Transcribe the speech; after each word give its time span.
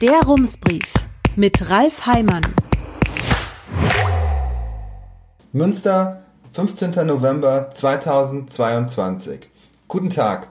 Der 0.00 0.22
Rumsbrief 0.22 0.94
mit 1.36 1.68
Ralf 1.68 2.06
Heimann. 2.06 2.40
Münster, 5.52 6.22
15. 6.54 7.06
November 7.06 7.70
2022. 7.74 9.40
Guten 9.88 10.08
Tag. 10.08 10.48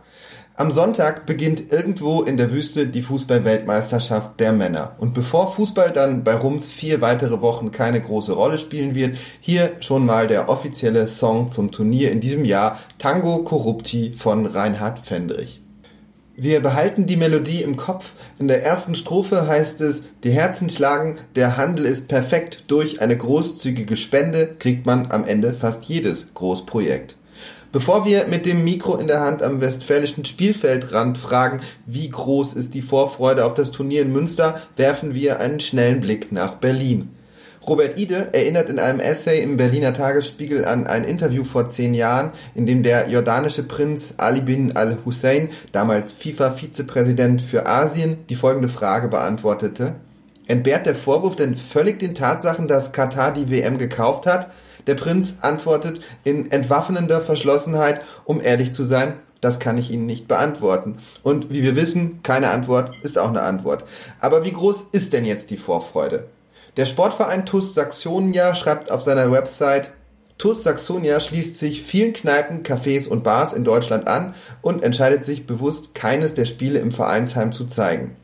Am 0.56 0.72
Sonntag 0.72 1.26
beginnt 1.26 1.72
irgendwo 1.72 2.22
in 2.22 2.38
der 2.38 2.52
Wüste 2.52 2.86
die 2.86 3.02
Fußball-Weltmeisterschaft 3.02 4.40
der 4.40 4.54
Männer. 4.54 4.96
Und 5.00 5.16
bevor 5.16 5.52
Fußball 5.52 5.94
dann 5.94 6.24
bei 6.24 6.36
Rums 6.36 6.68
vier 6.68 7.02
weitere 7.02 7.42
Wochen 7.42 7.72
keine 7.72 8.02
große 8.02 8.34
Rolle 8.34 8.60
spielen 8.60 8.94
wird, 8.94 9.18
hier 9.42 9.78
schon 9.80 10.06
mal 10.06 10.28
der 10.28 10.48
offizielle 10.48 11.08
Song 11.08 11.52
zum 11.52 11.72
Turnier 11.72 12.12
in 12.12 12.22
diesem 12.22 12.46
Jahr 12.46 12.78
Tango 13.00 13.40
Corrupti 13.40 14.14
von 14.14 14.46
Reinhard 14.46 15.00
Fendrich. 15.00 15.59
Wir 16.42 16.62
behalten 16.62 17.06
die 17.06 17.18
Melodie 17.18 17.64
im 17.64 17.76
Kopf. 17.76 18.06
In 18.40 18.48
der 18.48 18.64
ersten 18.64 18.96
Strophe 18.96 19.46
heißt 19.46 19.82
es, 19.82 20.04
die 20.24 20.32
Herzen 20.32 20.70
schlagen, 20.70 21.18
der 21.36 21.58
Handel 21.58 21.86
ist 21.86 22.08
perfekt. 22.08 22.64
Durch 22.70 23.02
eine 23.02 23.18
großzügige 23.18 23.98
Spende 23.98 24.56
kriegt 24.58 24.86
man 24.86 25.12
am 25.12 25.26
Ende 25.26 25.54
fast 25.54 25.84
jedes 25.84 26.34
Großprojekt. 26.36 27.18
Bevor 27.74 28.06
wir 28.06 28.28
mit 28.28 28.46
dem 28.46 28.64
Mikro 28.64 28.96
in 28.96 29.08
der 29.08 29.20
Hand 29.20 29.44
am 29.44 29.60
westfälischen 29.60 30.24
Spielfeldrand 30.24 31.18
fragen, 31.18 31.60
wie 31.86 32.10
groß 32.10 32.54
ist 32.54 32.74
die 32.74 32.84
Vorfreude 32.84 33.44
auf 33.44 33.56
das 33.56 33.74
Turnier 33.74 34.04
in 34.04 34.14
Münster, 34.14 34.62
werfen 34.78 35.14
wir 35.14 35.42
einen 35.42 35.60
schnellen 35.60 36.00
Blick 36.00 36.32
nach 36.32 36.54
Berlin. 36.54 37.10
Robert 37.70 38.00
Ide 38.00 38.30
erinnert 38.32 38.68
in 38.68 38.80
einem 38.80 39.00
Essay 39.00 39.44
im 39.44 39.56
Berliner 39.56 39.94
Tagesspiegel 39.94 40.66
an 40.66 40.88
ein 40.88 41.04
Interview 41.04 41.44
vor 41.44 41.70
zehn 41.70 41.94
Jahren, 41.94 42.32
in 42.56 42.66
dem 42.66 42.82
der 42.82 43.10
jordanische 43.10 43.62
Prinz 43.62 44.16
Ali 44.18 44.42
bin 44.42 44.76
al-Hussein, 44.76 45.50
damals 45.72 46.12
FIFA-Vizepräsident 46.12 47.44
für 47.44 47.68
Asien, 47.68 48.26
die 48.28 48.34
folgende 48.34 48.70
Frage 48.70 49.08
beantwortete. 49.08 49.94
Entbehrt 50.48 50.88
der 50.88 50.96
Vorwurf 50.96 51.36
denn 51.36 51.58
völlig 51.58 52.00
den 52.00 52.16
Tatsachen, 52.16 52.68
dass 52.68 52.92
Katar 52.92 53.36
die 53.36 53.52
WM 53.52 53.78
gekauft 53.78 54.26
hat? 54.26 54.50
Der 54.88 54.96
Prinz 54.96 55.36
antwortet 55.42 56.02
in 56.24 56.50
entwaffnender 56.50 57.22
Verschlossenheit, 57.22 58.02
um 58.26 58.42
ehrlich 58.42 58.74
zu 58.74 58.84
sein, 58.84 59.14
das 59.42 59.60
kann 59.60 59.78
ich 59.78 59.92
Ihnen 59.92 60.08
nicht 60.08 60.28
beantworten. 60.28 60.98
Und 61.22 61.52
wie 61.52 61.62
wir 61.62 61.76
wissen, 61.76 62.24
keine 62.24 62.50
Antwort 62.50 62.96
ist 63.04 63.20
auch 63.20 63.30
eine 63.30 63.44
Antwort. 63.44 63.84
Aber 64.20 64.44
wie 64.44 64.54
groß 64.54 64.90
ist 64.92 65.14
denn 65.14 65.24
jetzt 65.24 65.52
die 65.52 65.58
Vorfreude? 65.58 66.26
Der 66.78 66.86
Sportverein 66.86 67.46
TuS 67.46 67.74
Saxonia 67.74 68.56
schreibt 68.56 68.92
auf 68.92 69.02
seiner 69.02 69.32
Website, 69.32 69.92
TuS 70.38 70.64
Saxonia 70.64 71.20
schließt 71.20 71.60
sich 71.60 71.84
vielen 71.84 72.14
Kneipen, 72.14 72.64
Cafés 72.64 73.08
und 73.08 73.24
Bars 73.24 73.54
in 73.54 73.66
Deutschland 73.66 74.08
an 74.08 74.36
und 74.62 74.84
entscheidet 74.84 75.26
sich 75.26 75.46
bewusst, 75.46 75.94
keines 75.94 76.34
der 76.34 76.46
Spiele 76.46 76.80
im 76.80 76.92
Vereinsheim 76.92 77.52
zu 77.52 77.68
zeigen. 77.68 78.16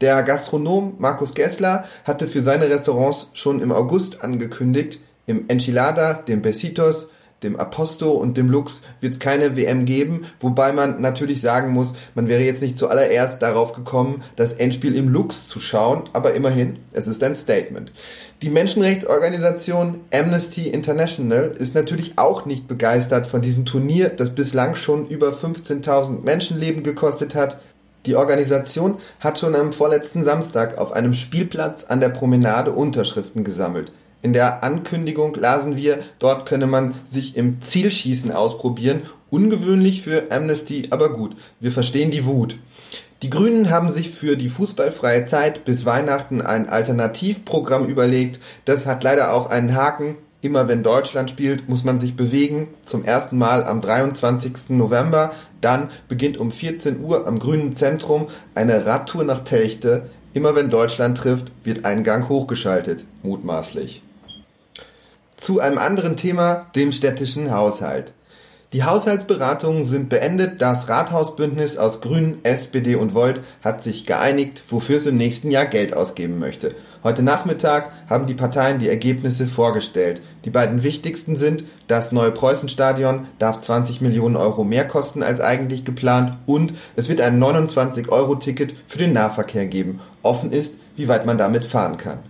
Der 0.00 0.22
Gastronom 0.22 0.96
Markus 0.98 1.34
Gessler 1.34 1.84
hatte 2.04 2.26
für 2.26 2.42
seine 2.42 2.68
Restaurants 2.68 3.30
schon 3.32 3.62
im 3.62 3.72
August 3.72 4.22
angekündigt, 4.22 4.98
im 5.26 5.48
Enchilada, 5.48 6.14
dem 6.14 6.42
Besitos, 6.42 7.10
dem 7.44 7.56
Aposto 7.56 8.10
und 8.12 8.36
dem 8.36 8.48
Lux 8.48 8.80
wird 9.00 9.14
es 9.14 9.20
keine 9.20 9.56
WM 9.56 9.84
geben, 9.84 10.26
wobei 10.40 10.72
man 10.72 11.00
natürlich 11.00 11.40
sagen 11.40 11.72
muss, 11.72 11.94
man 12.14 12.26
wäre 12.26 12.42
jetzt 12.42 12.62
nicht 12.62 12.78
zuallererst 12.78 13.40
darauf 13.42 13.74
gekommen, 13.74 14.22
das 14.36 14.54
Endspiel 14.54 14.96
im 14.96 15.08
Lux 15.08 15.46
zu 15.46 15.60
schauen, 15.60 16.04
aber 16.12 16.34
immerhin, 16.34 16.78
es 16.92 17.06
ist 17.06 17.22
ein 17.22 17.36
Statement. 17.36 17.92
Die 18.42 18.50
Menschenrechtsorganisation 18.50 20.00
Amnesty 20.12 20.68
International 20.68 21.54
ist 21.58 21.74
natürlich 21.74 22.14
auch 22.16 22.44
nicht 22.46 22.66
begeistert 22.66 23.26
von 23.26 23.40
diesem 23.40 23.64
Turnier, 23.64 24.08
das 24.08 24.34
bislang 24.34 24.74
schon 24.74 25.06
über 25.08 25.28
15.000 25.28 26.22
Menschenleben 26.24 26.82
gekostet 26.82 27.34
hat. 27.34 27.60
Die 28.06 28.16
Organisation 28.16 28.98
hat 29.18 29.38
schon 29.38 29.54
am 29.54 29.72
vorletzten 29.72 30.24
Samstag 30.24 30.76
auf 30.76 30.92
einem 30.92 31.14
Spielplatz 31.14 31.84
an 31.84 32.00
der 32.00 32.10
Promenade 32.10 32.72
Unterschriften 32.72 33.44
gesammelt. 33.44 33.92
In 34.24 34.32
der 34.32 34.64
Ankündigung 34.64 35.34
lasen 35.34 35.76
wir, 35.76 35.98
dort 36.18 36.46
könne 36.46 36.66
man 36.66 36.94
sich 37.04 37.36
im 37.36 37.60
Zielschießen 37.60 38.32
ausprobieren. 38.32 39.02
Ungewöhnlich 39.28 40.00
für 40.00 40.30
Amnesty, 40.30 40.86
aber 40.88 41.12
gut, 41.12 41.36
wir 41.60 41.70
verstehen 41.70 42.10
die 42.10 42.24
Wut. 42.24 42.56
Die 43.20 43.28
Grünen 43.28 43.68
haben 43.68 43.90
sich 43.90 44.12
für 44.12 44.38
die 44.38 44.48
fußballfreie 44.48 45.26
Zeit 45.26 45.66
bis 45.66 45.84
Weihnachten 45.84 46.40
ein 46.40 46.70
Alternativprogramm 46.70 47.86
überlegt. 47.86 48.40
Das 48.64 48.86
hat 48.86 49.04
leider 49.04 49.34
auch 49.34 49.50
einen 49.50 49.74
Haken. 49.74 50.16
Immer 50.40 50.68
wenn 50.68 50.82
Deutschland 50.82 51.28
spielt, 51.28 51.68
muss 51.68 51.84
man 51.84 52.00
sich 52.00 52.16
bewegen. 52.16 52.68
Zum 52.86 53.04
ersten 53.04 53.36
Mal 53.36 53.62
am 53.62 53.82
23. 53.82 54.70
November. 54.70 55.32
Dann 55.60 55.90
beginnt 56.08 56.38
um 56.38 56.50
14 56.50 57.00
Uhr 57.00 57.26
am 57.26 57.40
Grünen 57.40 57.76
Zentrum 57.76 58.28
eine 58.54 58.86
Radtour 58.86 59.24
nach 59.24 59.44
Telchte. 59.44 60.08
Immer 60.32 60.54
wenn 60.54 60.70
Deutschland 60.70 61.18
trifft, 61.18 61.52
wird 61.62 61.84
ein 61.84 62.04
Gang 62.04 62.30
hochgeschaltet. 62.30 63.04
Mutmaßlich. 63.22 64.03
Zu 65.44 65.60
einem 65.60 65.76
anderen 65.76 66.16
Thema, 66.16 66.68
dem 66.74 66.90
städtischen 66.90 67.50
Haushalt. 67.52 68.14
Die 68.72 68.82
Haushaltsberatungen 68.82 69.84
sind 69.84 70.08
beendet. 70.08 70.62
Das 70.62 70.88
Rathausbündnis 70.88 71.76
aus 71.76 72.00
Grünen, 72.00 72.38
SPD 72.44 72.94
und 72.94 73.12
Volt 73.12 73.40
hat 73.62 73.82
sich 73.82 74.06
geeinigt, 74.06 74.62
wofür 74.70 74.96
es 74.96 75.04
im 75.04 75.18
nächsten 75.18 75.50
Jahr 75.50 75.66
Geld 75.66 75.92
ausgeben 75.92 76.38
möchte. 76.38 76.74
Heute 77.02 77.22
Nachmittag 77.22 77.92
haben 78.08 78.26
die 78.26 78.32
Parteien 78.32 78.78
die 78.78 78.88
Ergebnisse 78.88 79.46
vorgestellt. 79.46 80.22
Die 80.46 80.50
beiden 80.50 80.82
wichtigsten 80.82 81.36
sind, 81.36 81.64
das 81.88 82.10
neue 82.10 82.30
Preußenstadion 82.30 83.26
darf 83.38 83.60
20 83.60 84.00
Millionen 84.00 84.36
Euro 84.36 84.64
mehr 84.64 84.88
kosten 84.88 85.22
als 85.22 85.42
eigentlich 85.42 85.84
geplant 85.84 86.38
und 86.46 86.72
es 86.96 87.10
wird 87.10 87.20
ein 87.20 87.38
29-Euro-Ticket 87.38 88.76
für 88.88 88.96
den 88.96 89.12
Nahverkehr 89.12 89.66
geben. 89.66 90.00
Offen 90.22 90.52
ist, 90.52 90.74
wie 90.96 91.08
weit 91.08 91.26
man 91.26 91.36
damit 91.36 91.66
fahren 91.66 91.98
kann. 91.98 92.20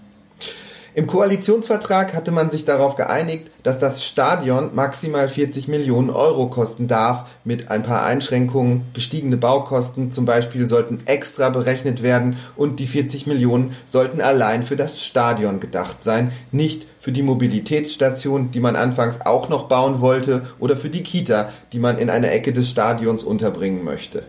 Im 0.97 1.09
Koalitionsvertrag 1.09 2.15
hatte 2.15 2.31
man 2.31 2.53
sich 2.53 2.65
darauf 2.65 2.95
geeinigt, 2.95 3.51
dass 3.65 3.81
das 3.81 4.07
Stadion 4.07 4.77
maximal 4.77 5.29
40 5.29 5.67
Millionen 5.67 6.09
Euro 6.09 6.47
kosten 6.47 6.87
darf, 6.87 7.27
mit 7.43 7.69
ein 7.69 7.83
paar 7.83 8.05
Einschränkungen. 8.05 8.83
Gestiegene 8.95 9.37
Baukosten 9.37 10.13
zum 10.13 10.25
Beispiel 10.25 10.69
sollten 10.69 11.01
extra 11.07 11.51
berechnet 11.51 12.05
werden 12.05 12.37
und 12.55 12.79
die 12.79 12.87
40 12.87 13.27
Millionen 13.27 13.73
sollten 13.87 14.21
allein 14.21 14.63
für 14.63 14.77
das 14.77 15.03
Stadion 15.03 15.59
gedacht 15.59 16.05
sein, 16.05 16.31
nicht 16.53 16.87
für 17.01 17.11
die 17.11 17.23
Mobilitätsstation, 17.23 18.53
die 18.53 18.61
man 18.61 18.77
anfangs 18.77 19.21
auch 19.21 19.49
noch 19.49 19.67
bauen 19.67 20.01
wollte, 20.01 20.47
oder 20.61 20.77
für 20.77 20.91
die 20.91 21.03
Kita, 21.03 21.51
die 21.73 21.81
man 21.81 21.99
in 21.99 22.09
einer 22.09 22.31
Ecke 22.31 22.53
des 22.53 22.71
Stadions 22.71 23.25
unterbringen 23.25 23.83
möchte. 23.83 24.23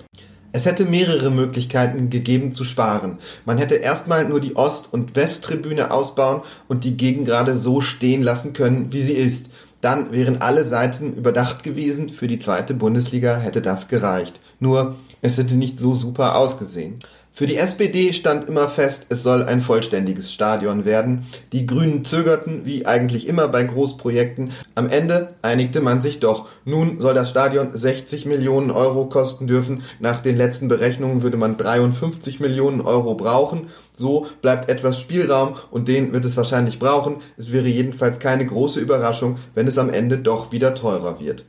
Es 0.55 0.66
hätte 0.66 0.85
mehrere 0.85 1.31
Möglichkeiten 1.31 2.09
gegeben 2.09 2.53
zu 2.53 2.63
sparen. 2.63 3.17
Man 3.43 3.57
hätte 3.57 3.75
erstmal 3.75 4.23
nur 4.23 4.39
die 4.39 4.55
Ost- 4.55 4.88
und 4.89 5.13
Westtribüne 5.13 5.91
ausbauen 5.91 6.43
und 6.69 6.85
die 6.85 6.95
Gegengrade 6.95 7.57
so 7.57 7.81
stehen 7.81 8.23
lassen 8.23 8.53
können, 8.53 8.93
wie 8.93 9.01
sie 9.01 9.16
ist. 9.16 9.49
Dann 9.81 10.13
wären 10.13 10.41
alle 10.41 10.63
Seiten 10.63 11.13
überdacht 11.13 11.63
gewesen. 11.63 12.07
Für 12.07 12.29
die 12.29 12.39
zweite 12.39 12.73
Bundesliga 12.73 13.35
hätte 13.35 13.61
das 13.61 13.89
gereicht. 13.89 14.39
Nur, 14.61 14.95
es 15.21 15.38
hätte 15.38 15.55
nicht 15.55 15.77
so 15.77 15.93
super 15.93 16.38
ausgesehen. 16.38 16.99
Für 17.38 17.47
die 17.47 17.57
SPD 17.57 18.13
stand 18.13 18.47
immer 18.47 18.69
fest, 18.69 19.07
es 19.09 19.22
soll 19.22 19.44
ein 19.44 19.62
vollständiges 19.62 20.31
Stadion 20.31 20.85
werden. 20.85 21.25
Die 21.51 21.66
Grünen 21.66 22.06
zögerten, 22.06 22.62
wie 22.63 22.85
eigentlich 22.85 23.28
immer 23.28 23.50
bei 23.50 23.66
Großprojekten. 23.66 24.51
Am 24.73 24.90
Ende 24.90 25.35
einigte 25.41 25.81
man 25.81 26.01
sich 26.01 26.22
doch. 26.22 26.47
Nun 26.63 27.01
soll 27.01 27.13
das 27.13 27.29
Stadion 27.29 27.72
60 27.73 28.25
Millionen 28.25 28.72
Euro 28.72 29.07
kosten 29.07 29.47
dürfen. 29.47 29.84
Nach 30.00 30.22
den 30.22 30.38
letzten 30.38 30.69
Berechnungen 30.69 31.23
würde 31.23 31.35
man 31.35 31.57
53 31.57 32.40
Millionen 32.40 32.79
Euro 32.79 33.16
brauchen. 33.16 33.67
So 33.94 34.28
bleibt 34.41 34.69
etwas 34.69 34.97
Spielraum 35.02 35.56
und 35.72 35.90
den 35.90 36.13
wird 36.13 36.23
es 36.23 36.38
wahrscheinlich 36.38 36.79
brauchen. 36.79 37.17
Es 37.35 37.52
wäre 37.52 37.67
jedenfalls 37.67 38.19
keine 38.19 38.46
große 38.46 38.79
Überraschung, 38.79 39.40
wenn 39.56 39.67
es 39.67 39.78
am 39.78 39.90
Ende 39.90 40.19
doch 40.19 40.53
wieder 40.53 40.73
teurer 40.73 41.19
wird. 41.19 41.44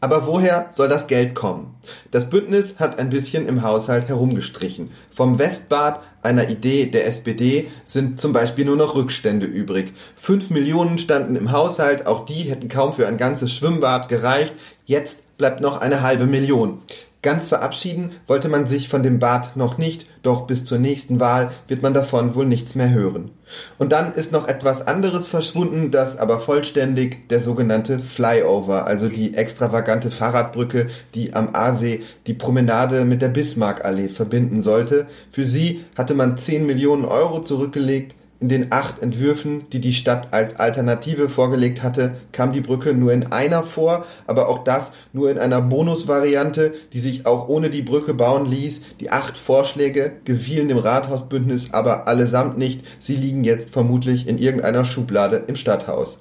Aber 0.00 0.26
woher 0.26 0.70
soll 0.74 0.88
das 0.88 1.06
Geld 1.06 1.34
kommen? 1.34 1.74
Das 2.10 2.28
Bündnis 2.28 2.74
hat 2.78 2.98
ein 2.98 3.08
bisschen 3.08 3.48
im 3.48 3.62
Haushalt 3.62 4.08
herumgestrichen. 4.08 4.90
Vom 5.10 5.38
Westbad, 5.38 6.00
einer 6.22 6.48
Idee 6.48 6.86
der 6.86 7.06
SPD, 7.06 7.68
sind 7.84 8.20
zum 8.20 8.32
Beispiel 8.32 8.66
nur 8.66 8.76
noch 8.76 8.94
Rückstände 8.94 9.46
übrig. 9.46 9.94
Fünf 10.16 10.50
Millionen 10.50 10.98
standen 10.98 11.34
im 11.36 11.50
Haushalt, 11.50 12.06
auch 12.06 12.26
die 12.26 12.42
hätten 12.42 12.68
kaum 12.68 12.92
für 12.92 13.08
ein 13.08 13.16
ganzes 13.16 13.52
Schwimmbad 13.52 14.08
gereicht. 14.08 14.52
Jetzt 14.84 15.36
bleibt 15.38 15.60
noch 15.60 15.80
eine 15.80 16.02
halbe 16.02 16.26
Million. 16.26 16.78
Ganz 17.26 17.48
verabschieden 17.48 18.12
wollte 18.28 18.48
man 18.48 18.68
sich 18.68 18.88
von 18.88 19.02
dem 19.02 19.18
Bad 19.18 19.56
noch 19.56 19.78
nicht, 19.78 20.06
doch 20.22 20.46
bis 20.46 20.64
zur 20.64 20.78
nächsten 20.78 21.18
Wahl 21.18 21.50
wird 21.66 21.82
man 21.82 21.92
davon 21.92 22.36
wohl 22.36 22.46
nichts 22.46 22.76
mehr 22.76 22.90
hören. 22.90 23.32
Und 23.78 23.90
dann 23.90 24.14
ist 24.14 24.30
noch 24.30 24.46
etwas 24.46 24.86
anderes 24.86 25.26
verschwunden, 25.26 25.90
das 25.90 26.18
aber 26.18 26.38
vollständig 26.38 27.28
der 27.28 27.40
sogenannte 27.40 27.98
Flyover, 27.98 28.86
also 28.86 29.08
die 29.08 29.34
extravagante 29.34 30.12
Fahrradbrücke, 30.12 30.86
die 31.16 31.34
am 31.34 31.52
Aasee 31.52 32.04
die 32.28 32.34
Promenade 32.34 33.04
mit 33.04 33.22
der 33.22 33.28
Bismarckallee 33.30 34.06
verbinden 34.06 34.62
sollte. 34.62 35.08
Für 35.32 35.48
sie 35.48 35.84
hatte 35.96 36.14
man 36.14 36.38
10 36.38 36.64
Millionen 36.64 37.04
Euro 37.04 37.42
zurückgelegt, 37.42 38.14
In 38.38 38.50
den 38.50 38.70
acht 38.70 39.00
Entwürfen, 39.00 39.64
die 39.72 39.80
die 39.80 39.94
Stadt 39.94 40.28
als 40.32 40.60
Alternative 40.60 41.30
vorgelegt 41.30 41.82
hatte, 41.82 42.16
kam 42.32 42.52
die 42.52 42.60
Brücke 42.60 42.92
nur 42.92 43.12
in 43.12 43.32
einer 43.32 43.62
vor, 43.62 44.04
aber 44.26 44.48
auch 44.48 44.62
das 44.62 44.92
nur 45.14 45.30
in 45.30 45.38
einer 45.38 45.62
Bonusvariante, 45.62 46.74
die 46.92 47.00
sich 47.00 47.24
auch 47.24 47.48
ohne 47.48 47.70
die 47.70 47.80
Brücke 47.80 48.12
bauen 48.12 48.44
ließ. 48.44 48.82
Die 49.00 49.10
acht 49.10 49.38
Vorschläge 49.38 50.12
gefielen 50.24 50.68
dem 50.68 50.78
Rathausbündnis 50.78 51.72
aber 51.72 52.06
allesamt 52.06 52.58
nicht. 52.58 52.82
Sie 53.00 53.16
liegen 53.16 53.42
jetzt 53.42 53.70
vermutlich 53.70 54.28
in 54.28 54.38
irgendeiner 54.38 54.84
Schublade 54.84 55.44
im 55.46 55.56
Stadthaus. 55.56 56.18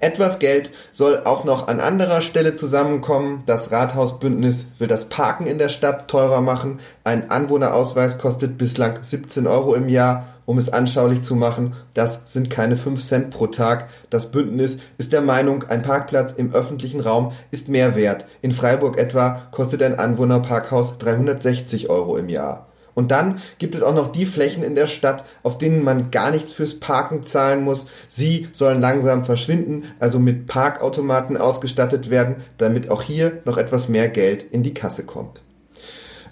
Etwas 0.00 0.38
Geld 0.38 0.70
soll 0.92 1.22
auch 1.24 1.44
noch 1.44 1.68
an 1.68 1.80
anderer 1.80 2.20
Stelle 2.20 2.54
zusammenkommen. 2.54 3.42
Das 3.46 3.72
Rathausbündnis 3.72 4.64
will 4.78 4.88
das 4.88 5.08
Parken 5.08 5.46
in 5.46 5.58
der 5.58 5.68
Stadt 5.68 6.08
teurer 6.08 6.40
machen. 6.40 6.80
Ein 7.04 7.30
Anwohnerausweis 7.30 8.18
kostet 8.18 8.58
bislang 8.58 8.98
17 9.02 9.46
Euro 9.46 9.74
im 9.74 9.88
Jahr 9.88 10.26
um 10.48 10.56
es 10.56 10.72
anschaulich 10.72 11.20
zu 11.20 11.36
machen, 11.36 11.74
das 11.92 12.32
sind 12.32 12.48
keine 12.48 12.78
5 12.78 13.04
Cent 13.04 13.30
pro 13.30 13.48
Tag. 13.48 13.90
Das 14.08 14.30
Bündnis 14.30 14.78
ist 14.96 15.12
der 15.12 15.20
Meinung, 15.20 15.64
ein 15.64 15.82
Parkplatz 15.82 16.32
im 16.32 16.54
öffentlichen 16.54 17.02
Raum 17.02 17.32
ist 17.50 17.68
mehr 17.68 17.94
wert. 17.96 18.24
In 18.40 18.52
Freiburg 18.52 18.96
etwa 18.96 19.42
kostet 19.50 19.82
ein 19.82 19.98
Anwohnerparkhaus 19.98 20.96
360 20.96 21.90
Euro 21.90 22.16
im 22.16 22.30
Jahr. 22.30 22.66
Und 22.98 23.12
dann 23.12 23.38
gibt 23.58 23.76
es 23.76 23.84
auch 23.84 23.94
noch 23.94 24.10
die 24.10 24.26
Flächen 24.26 24.64
in 24.64 24.74
der 24.74 24.88
Stadt, 24.88 25.24
auf 25.44 25.56
denen 25.56 25.84
man 25.84 26.10
gar 26.10 26.32
nichts 26.32 26.52
fürs 26.52 26.80
Parken 26.80 27.24
zahlen 27.26 27.62
muss. 27.62 27.86
Sie 28.08 28.48
sollen 28.50 28.80
langsam 28.80 29.24
verschwinden, 29.24 29.84
also 30.00 30.18
mit 30.18 30.48
Parkautomaten 30.48 31.36
ausgestattet 31.36 32.10
werden, 32.10 32.42
damit 32.58 32.90
auch 32.90 33.02
hier 33.02 33.40
noch 33.44 33.56
etwas 33.56 33.88
mehr 33.88 34.08
Geld 34.08 34.42
in 34.50 34.64
die 34.64 34.74
Kasse 34.74 35.04
kommt. 35.04 35.40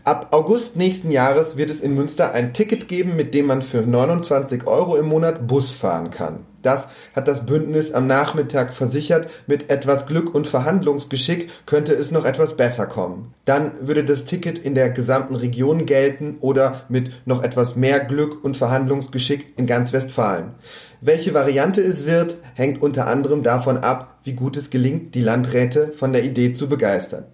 Ab 0.07 0.29
August 0.31 0.77
nächsten 0.77 1.11
Jahres 1.11 1.57
wird 1.57 1.69
es 1.69 1.81
in 1.81 1.97
Münster 1.97 2.33
ein 2.33 2.55
Ticket 2.55 2.87
geben, 2.87 3.17
mit 3.17 3.35
dem 3.35 3.47
man 3.47 3.61
für 3.61 3.83
29 3.83 4.65
Euro 4.65 4.95
im 4.95 5.07
Monat 5.07 5.49
Bus 5.49 5.73
fahren 5.73 6.13
kann. 6.13 6.47
Das 6.63 6.89
hat 7.17 7.27
das 7.27 7.45
Bündnis 7.45 7.91
am 7.91 8.07
Nachmittag 8.07 8.73
versichert. 8.73 9.29
Mit 9.49 9.69
etwas 9.69 10.07
Glück 10.07 10.33
und 10.33 10.47
Verhandlungsgeschick 10.47 11.51
könnte 11.67 11.93
es 11.93 12.13
noch 12.13 12.25
etwas 12.25 12.57
besser 12.57 12.87
kommen. 12.87 13.35
Dann 13.47 13.73
würde 13.81 14.05
das 14.05 14.27
Ticket 14.27 14.61
in 14.61 14.77
der 14.77 14.91
gesamten 14.91 15.35
Region 15.35 15.87
gelten 15.87 16.37
oder 16.39 16.83
mit 16.89 17.11
noch 17.27 17.43
etwas 17.43 17.75
mehr 17.75 17.99
Glück 17.99 18.45
und 18.45 18.57
Verhandlungsgeschick 18.57 19.55
in 19.57 19.67
ganz 19.67 19.93
Westfalen. 19.93 20.53
Welche 21.01 21.35
Variante 21.35 21.83
es 21.83 22.07
wird, 22.07 22.37
hängt 22.55 22.81
unter 22.81 23.09
anderem 23.09 23.43
davon 23.43 23.79
ab, 23.79 24.19
wie 24.23 24.35
gut 24.35 24.57
es 24.57 24.71
gelingt, 24.71 25.17
die 25.17 25.23
Landräte 25.23 25.95
von 25.95 26.13
der 26.13 26.23
Idee 26.23 26.53
zu 26.53 26.69
begeistern. 26.69 27.25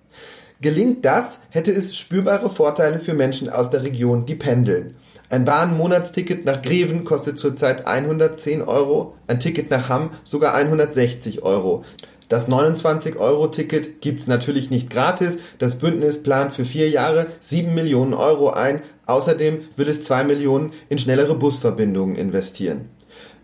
Gelingt 0.62 1.04
das, 1.04 1.40
hätte 1.50 1.72
es 1.72 1.96
spürbare 1.96 2.48
Vorteile 2.48 3.00
für 3.00 3.14
Menschen 3.14 3.50
aus 3.50 3.70
der 3.70 3.82
Region, 3.82 4.26
die 4.26 4.36
pendeln. 4.36 4.94
Ein 5.28 5.44
Bahnmonatsticket 5.44 6.44
nach 6.44 6.62
Greven 6.62 7.02
kostet 7.02 7.40
zurzeit 7.40 7.88
110 7.88 8.62
Euro, 8.62 9.16
ein 9.26 9.40
Ticket 9.40 9.70
nach 9.70 9.88
Hamm 9.88 10.10
sogar 10.22 10.54
160 10.54 11.42
Euro. 11.42 11.84
Das 12.28 12.48
29-Euro-Ticket 12.48 14.00
gibt's 14.00 14.28
natürlich 14.28 14.70
nicht 14.70 14.88
gratis. 14.88 15.36
Das 15.58 15.78
Bündnis 15.80 16.22
plant 16.22 16.54
für 16.54 16.64
vier 16.64 16.88
Jahre 16.88 17.26
7 17.40 17.74
Millionen 17.74 18.14
Euro 18.14 18.50
ein. 18.50 18.82
Außerdem 19.04 19.62
will 19.76 19.88
es 19.88 20.04
2 20.04 20.22
Millionen 20.22 20.72
in 20.88 21.00
schnellere 21.00 21.34
Busverbindungen 21.34 22.14
investieren. 22.14 22.88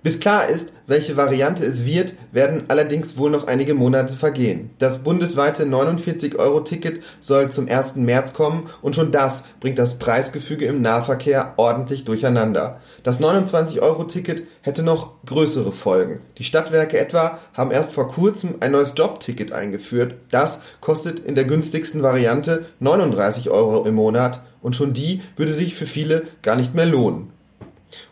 Bis 0.00 0.20
klar 0.20 0.48
ist, 0.48 0.70
welche 0.86 1.16
Variante 1.16 1.64
es 1.66 1.84
wird, 1.84 2.14
werden 2.30 2.64
allerdings 2.68 3.16
wohl 3.16 3.30
noch 3.30 3.48
einige 3.48 3.74
Monate 3.74 4.14
vergehen. 4.14 4.70
Das 4.78 5.02
bundesweite 5.02 5.64
49-Euro-Ticket 5.64 7.02
soll 7.20 7.50
zum 7.50 7.68
1. 7.68 7.96
März 7.96 8.32
kommen 8.32 8.70
und 8.80 8.94
schon 8.94 9.10
das 9.10 9.42
bringt 9.58 9.76
das 9.76 9.98
Preisgefüge 9.98 10.66
im 10.66 10.82
Nahverkehr 10.82 11.54
ordentlich 11.56 12.04
durcheinander. 12.04 12.80
Das 13.02 13.20
29-Euro-Ticket 13.20 14.44
hätte 14.62 14.84
noch 14.84 15.14
größere 15.26 15.72
Folgen. 15.72 16.20
Die 16.38 16.44
Stadtwerke 16.44 16.96
etwa 16.96 17.40
haben 17.52 17.72
erst 17.72 17.90
vor 17.90 18.08
kurzem 18.08 18.54
ein 18.60 18.72
neues 18.72 18.92
Jobticket 18.96 19.50
eingeführt. 19.50 20.14
Das 20.30 20.60
kostet 20.80 21.18
in 21.18 21.34
der 21.34 21.44
günstigsten 21.44 22.04
Variante 22.04 22.66
39 22.78 23.50
Euro 23.50 23.84
im 23.84 23.96
Monat 23.96 24.42
und 24.62 24.76
schon 24.76 24.94
die 24.94 25.22
würde 25.36 25.52
sich 25.52 25.74
für 25.74 25.86
viele 25.86 26.28
gar 26.42 26.54
nicht 26.54 26.72
mehr 26.72 26.86
lohnen. 26.86 27.32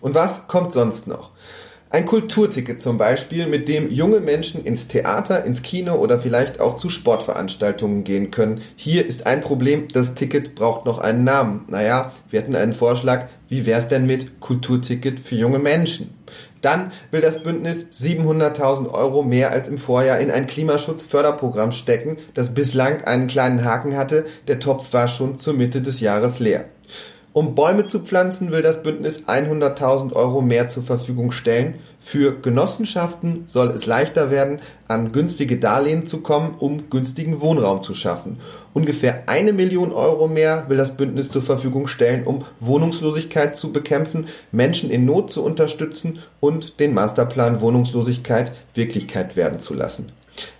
Und 0.01 0.15
was 0.15 0.49
kommt 0.49 0.73
sonst 0.73 1.07
noch? 1.07 1.31
Ein 1.97 2.05
Kulturticket 2.05 2.83
zum 2.83 2.99
Beispiel, 2.99 3.47
mit 3.47 3.69
dem 3.69 3.91
junge 3.91 4.21
Menschen 4.21 4.63
ins 4.63 4.87
Theater, 4.87 5.45
ins 5.45 5.63
Kino 5.63 5.95
oder 5.95 6.19
vielleicht 6.19 6.61
auch 6.61 6.77
zu 6.77 6.91
Sportveranstaltungen 6.91 8.05
gehen 8.05 8.31
können. 8.31 8.61
Hier 8.77 9.07
ist 9.07 9.25
ein 9.27 9.41
Problem, 9.41 9.89
das 9.91 10.15
Ticket 10.15 10.55
braucht 10.55 10.85
noch 10.85 10.99
einen 10.99 11.25
Namen. 11.25 11.65
Naja, 11.69 12.13
wir 12.29 12.43
hätten 12.43 12.55
einen 12.55 12.75
Vorschlag, 12.75 13.29
wie 13.49 13.65
wär's 13.65 13.89
denn 13.89 14.05
mit 14.05 14.41
Kulturticket 14.41 15.21
für 15.21 15.37
junge 15.37 15.59
Menschen? 15.59 16.13
Dann 16.61 16.93
will 17.13 17.23
das 17.23 17.43
Bündnis 17.43 17.87
700.000 17.99 18.91
Euro 18.93 19.23
mehr 19.23 19.51
als 19.51 19.67
im 19.67 19.79
Vorjahr 19.79 20.21
in 20.21 20.31
ein 20.31 20.47
Klimaschutzförderprogramm 20.47 21.73
stecken, 21.73 22.19
das 22.35 22.53
bislang 22.53 23.05
einen 23.05 23.27
kleinen 23.27 23.65
Haken 23.65 23.97
hatte. 23.97 24.27
Der 24.49 24.61
Topf 24.61 24.93
war 24.93 25.09
schon 25.09 25.39
zur 25.39 25.55
Mitte 25.55 25.81
des 25.81 26.01
Jahres 26.01 26.41
leer. 26.41 26.67
Um 27.37 27.55
Bäume 27.55 27.87
zu 27.87 27.99
pflanzen, 27.99 28.51
will 28.51 28.63
das 28.63 28.83
Bündnis 28.83 29.25
100.000 29.27 30.15
Euro 30.15 30.41
mehr 30.41 30.71
zur 30.71 30.85
Verfügung 30.85 31.33
stellen. 31.33 31.75
Für 32.01 32.35
Genossenschaften 32.41 33.45
soll 33.47 33.73
es 33.73 33.85
leichter 33.85 34.31
werden, 34.31 34.61
an 34.89 35.13
günstige 35.13 35.59
Darlehen 35.59 36.07
zu 36.07 36.23
kommen, 36.23 36.55
um 36.59 36.89
günstigen 36.89 37.43
Wohnraum 37.43 37.83
zu 37.83 37.95
schaffen. 37.95 38.39
Ungefähr 38.73 39.25
eine 39.27 39.53
Million 39.53 39.93
Euro 39.93 40.29
mehr 40.29 40.65
will 40.69 40.79
das 40.79 40.97
Bündnis 40.97 41.31
zur 41.31 41.43
Verfügung 41.43 41.89
stellen, 41.89 42.25
um 42.25 42.47
Wohnungslosigkeit 42.61 43.59
zu 43.59 43.71
bekämpfen, 43.71 44.29
Menschen 44.51 44.91
in 44.91 45.05
Not 45.05 45.31
zu 45.31 45.45
unterstützen 45.45 46.21
und 46.41 46.81
den 46.81 46.95
Masterplan 46.95 47.61
Wohnungslosigkeit 47.61 48.53
Wirklichkeit 48.73 49.37
werden 49.37 49.61
zu 49.61 49.75
lassen. 49.75 50.11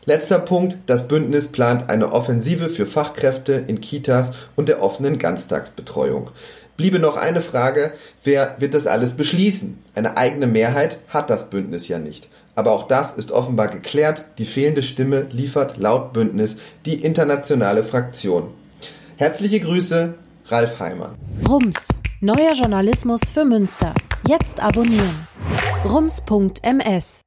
Letzter 0.05 0.39
Punkt. 0.39 0.77
Das 0.87 1.09
Bündnis 1.09 1.49
plant 1.49 1.89
eine 1.89 2.13
Offensive 2.13 2.69
für 2.69 2.87
Fachkräfte 2.87 3.53
in 3.67 3.81
Kitas 3.81 4.33
und 4.57 4.69
der 4.69 4.83
offenen 4.83 5.19
Ganztagsbetreuung. 5.19 6.31
Bliebe 6.77 6.99
noch 6.99 7.17
eine 7.17 7.43
Frage, 7.43 7.93
wer 8.25 8.57
wird 8.59 8.75
das 8.75 8.87
alles 8.87 9.13
beschließen? 9.13 9.79
Eine 9.95 10.17
eigene 10.17 10.47
Mehrheit 10.47 10.99
hat 11.09 11.31
das 11.31 11.49
Bündnis 11.49 11.89
ja 11.89 11.99
nicht. 11.99 12.29
Aber 12.55 12.73
auch 12.73 12.89
das 12.89 13.15
ist 13.15 13.33
offenbar 13.33 13.69
geklärt. 13.69 14.25
Die 14.39 14.47
fehlende 14.47 14.83
Stimme 14.83 15.27
liefert 15.31 15.77
laut 15.77 16.13
Bündnis 16.13 16.57
die 16.85 16.95
internationale 16.95 17.85
Fraktion. 17.85 18.49
Herzliche 19.17 19.61
Grüße, 19.61 20.15
Ralf 20.47 20.79
Heimann. 20.79 21.17
Rums, 21.49 21.89
neuer 22.21 22.55
Journalismus 22.55 23.21
für 23.33 23.45
Münster. 23.45 23.95
Jetzt 24.27 24.61
abonnieren. 24.61 25.27
rums.ms 25.85 27.26